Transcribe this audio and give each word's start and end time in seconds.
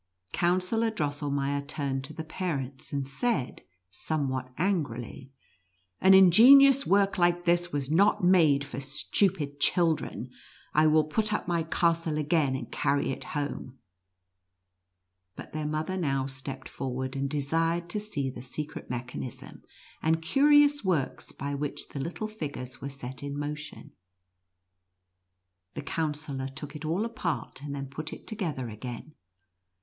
Counsellor 0.33 0.89
Drossel 0.89 1.29
meier 1.29 1.61
turned 1.61 2.03
to 2.05 2.11
the 2.13 2.23
parents, 2.23 2.91
and 2.91 3.07
said, 3.07 3.61
somewhat 3.91 4.51
angrily," 4.57 5.31
An 6.01 6.15
ingenious 6.15 6.87
work 6.87 7.19
like 7.19 7.43
this 7.45 7.71
was 7.71 7.91
not 7.91 8.23
made 8.23 8.65
for 8.65 8.79
stupid 8.79 9.59
children. 9.59 10.31
I 10.73 10.87
will 10.87 11.03
put 11.03 11.31
up 11.31 11.47
my 11.47 11.61
cas 11.61 12.07
NUTCRACKER 12.07 12.09
AND 12.09 12.15
MOUSE 12.15 12.21
KING. 12.23 12.29
17 12.29 12.29
tie 12.31 12.37
again, 12.37 12.55
and 12.55 12.71
cany 12.71 13.11
it 13.11 13.23
home." 13.35 13.77
But 15.35 15.53
their 15.53 15.67
mother 15.67 15.97
now 15.97 16.25
stepped 16.25 16.67
forward, 16.67 17.15
and 17.15 17.29
desired 17.29 17.87
to 17.89 17.99
see 17.99 18.31
the 18.31 18.41
secret 18.41 18.89
mechanism 18.89 19.61
and 20.01 20.19
curious 20.19 20.83
works 20.83 21.31
by 21.31 21.53
which 21.53 21.89
the 21.89 21.99
little 21.99 22.27
figures 22.27 22.81
were 22.81 22.89
set 22.89 23.21
in 23.21 23.37
motion. 23.37 23.91
The 25.75 25.83
Coun 25.83 26.15
sellor 26.15 26.47
took 26.47 26.75
it 26.75 26.85
all 26.85 27.05
apart, 27.05 27.61
and 27.61 27.75
then 27.75 27.85
put 27.85 28.11
it 28.11 28.25
together 28.25 28.67
again. 28.67 29.13